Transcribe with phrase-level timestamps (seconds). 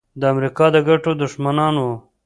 [0.19, 1.93] د امریکا د ګټو دښمنان وو.